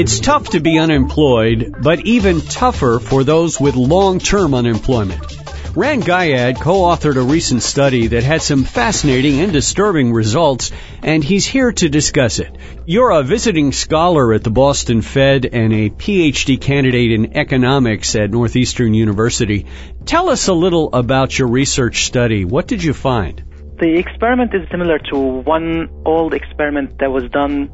[0.00, 5.20] It's tough to be unemployed, but even tougher for those with long-term unemployment.
[5.76, 11.44] Rand Ghayad co-authored a recent study that had some fascinating and disturbing results, and he's
[11.44, 12.56] here to discuss it.
[12.86, 18.30] You're a visiting scholar at the Boston Fed and a PhD candidate in economics at
[18.30, 19.66] Northeastern University.
[20.06, 22.46] Tell us a little about your research study.
[22.46, 23.44] What did you find?
[23.80, 27.70] The experiment is similar to one old experiment that was done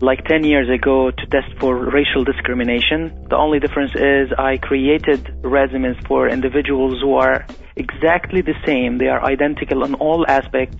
[0.00, 3.26] like 10 years ago to test for racial discrimination.
[3.30, 7.46] The only difference is I created resumes for individuals who are
[7.76, 8.98] exactly the same.
[8.98, 10.76] They are identical in all aspects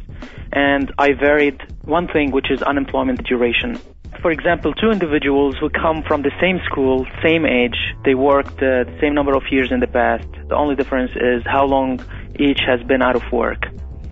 [0.52, 3.79] and I varied one thing which is unemployment duration.
[4.23, 8.84] For example, two individuals who come from the same school, same age, they worked uh,
[8.84, 10.27] the same number of years in the past.
[10.48, 12.01] The only difference is how long
[12.39, 13.67] each has been out of work.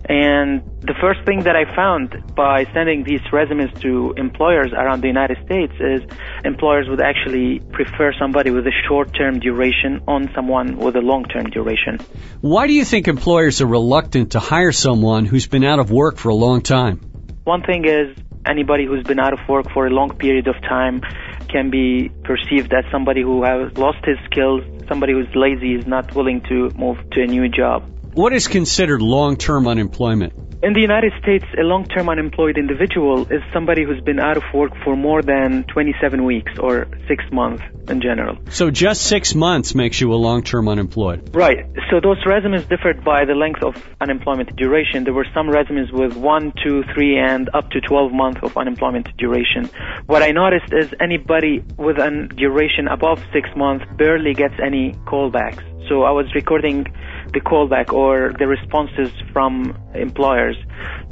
[0.07, 5.07] And the first thing that I found by sending these resumes to employers around the
[5.07, 6.01] United States is
[6.43, 11.97] employers would actually prefer somebody with a short-term duration on someone with a long-term duration.
[12.41, 16.17] Why do you think employers are reluctant to hire someone who's been out of work
[16.17, 16.99] for a long time?
[17.43, 21.01] One thing is anybody who's been out of work for a long period of time
[21.49, 26.13] can be perceived as somebody who has lost his skills, somebody who's lazy, is not
[26.15, 27.89] willing to move to a new job.
[28.15, 30.31] What is considered long-term unemployment?
[30.63, 34.71] In the United States, a long-term unemployed individual is somebody who's been out of work
[34.85, 38.37] for more than 27 weeks or six months in general.
[38.51, 41.35] So just six months makes you a long-term unemployed.
[41.35, 41.65] Right.
[41.91, 45.03] So those resumes differed by the length of unemployment duration.
[45.03, 49.09] There were some resumes with one, two, three, and up to 12 months of unemployment
[49.17, 49.69] duration.
[50.05, 55.63] What I noticed is anybody with a duration above six months barely gets any callbacks.
[55.89, 56.87] So I was recording
[57.33, 60.57] the callback or the responses from employers.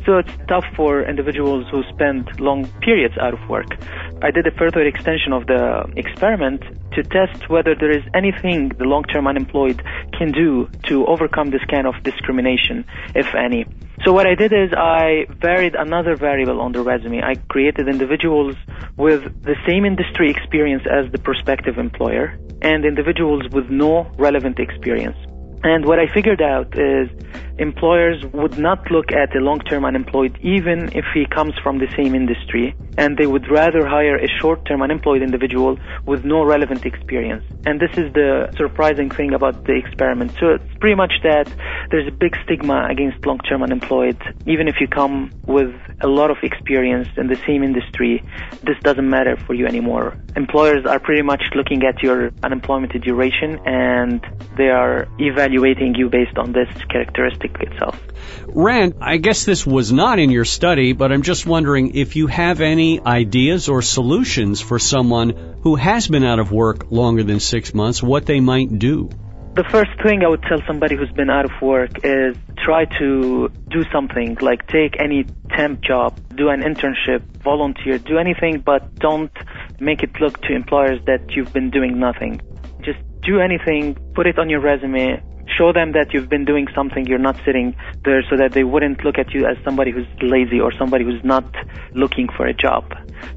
[0.06, 3.78] So it's tough for individuals who spend long periods out of work.
[4.22, 6.62] I did a further extension of the experiment
[6.94, 9.82] to test whether there is anything the long-term unemployed
[10.18, 12.86] can do to overcome this kind of discrimination,
[13.16, 13.66] if any.
[14.06, 17.22] So what I did is I varied another variable on the resume.
[17.22, 18.56] I created individuals
[18.98, 25.18] with the same industry experience as the prospective employer and individuals with no relevant experience.
[25.64, 27.10] And what I figured out is
[27.58, 32.16] employers would not look at a long-term unemployed even if he comes from the same
[32.16, 37.44] industry and they would rather hire a short-term unemployed individual with no relevant experience.
[37.66, 40.32] And this is the surprising thing about the experiment.
[40.40, 41.52] So it's pretty much that
[41.92, 44.22] there's a big stigma against long-term unemployed.
[44.46, 48.24] Even if you come with a lot of experience in the same industry,
[48.64, 50.18] this doesn't matter for you anymore.
[50.36, 54.22] Employers are pretty much looking at your unemployment duration and
[54.58, 58.00] they are evaluating you based on this characteristic itself.
[58.48, 62.28] Rand, I guess this was not in your study, but I'm just wondering if you
[62.28, 65.30] have any ideas or solutions for someone
[65.64, 69.10] who has been out of work longer than six months, what they might do.
[69.56, 73.50] The first thing I would tell somebody who's been out of work is try to
[73.68, 79.32] do something, like take any temp job, do an internship, volunteer, do anything, but don't
[79.80, 82.42] make it look to employers that you've been doing nothing.
[82.82, 85.22] Just do anything, put it on your resume,
[85.58, 89.04] show them that you've been doing something, you're not sitting there so that they wouldn't
[89.04, 91.46] look at you as somebody who's lazy or somebody who's not
[91.94, 92.84] looking for a job.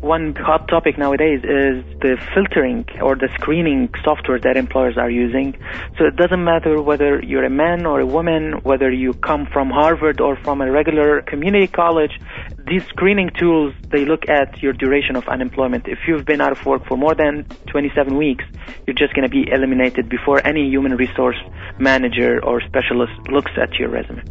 [0.01, 5.57] One hot topic nowadays is the filtering or the screening software that employers are using.
[5.99, 9.71] So it doesn't matter whether you're a man or a woman, whether you come from
[9.71, 12.21] Harvard or from a regular community college,
[12.67, 15.87] these screening tools, they look at your duration of unemployment.
[15.87, 18.45] If you've been out of work for more than 27 weeks,
[18.87, 21.37] you're just going to be eliminated before any human resource
[21.79, 24.25] manager or specialist looks at your resume.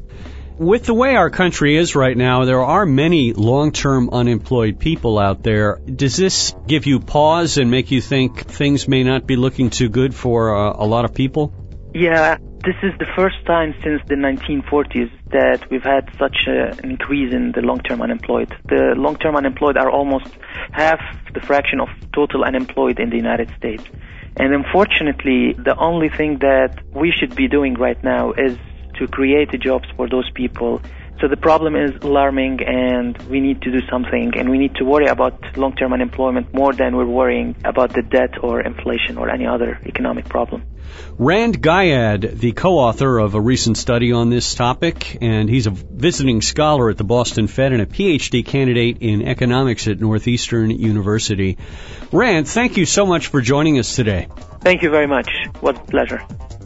[0.57, 5.43] With the way our country is right now, there are many long-term unemployed people out
[5.43, 5.79] there.
[5.85, 9.89] Does this give you pause and make you think things may not be looking too
[9.89, 11.53] good for uh, a lot of people?
[11.93, 17.33] Yeah, this is the first time since the 1940s that we've had such an increase
[17.33, 18.51] in the long-term unemployed.
[18.69, 20.29] The long-term unemployed are almost
[20.71, 21.01] half
[21.33, 23.83] the fraction of total unemployed in the United States.
[24.37, 28.57] And unfortunately, the only thing that we should be doing right now is
[28.97, 30.81] to create jobs for those people.
[31.25, 34.85] So the problem is alarming and we need to do something and we need to
[34.85, 39.47] worry about long-term unemployment more than we're worrying about the debt or inflation or any
[39.47, 40.61] other economic problem.
[41.17, 46.43] Rand Ghayad, the co-author of a recent study on this topic, and he's a visiting
[46.43, 51.57] scholar at the Boston Fed and a PhD candidate in economics at Northeastern University.
[52.11, 54.27] Rand, thank you so much for joining us today.
[54.61, 55.31] Thank you very much.
[55.59, 56.21] What a pleasure.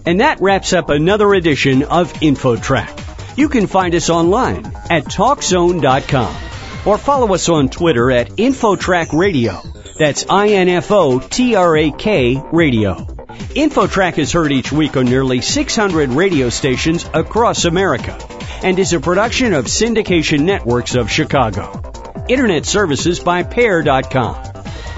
[0.06, 3.09] And that wraps up another edition of InfoTrak.
[3.40, 6.36] You can find us online at TalkZone.com
[6.86, 9.62] or follow us on Twitter at InfoTrak Radio.
[9.98, 10.84] That's I-N-F-O-T-R-A-K
[12.52, 12.96] radio.
[12.96, 18.18] InfoTrak is heard each week on nearly 600 radio stations across America
[18.62, 21.82] and is a production of Syndication Networks of Chicago.
[22.28, 24.36] Internet services by Pair.com.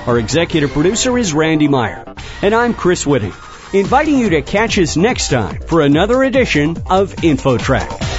[0.07, 3.35] Our executive producer is Randy Meyer, and I'm Chris Whitting,
[3.71, 8.10] inviting you to catch us next time for another edition of InfoTrak.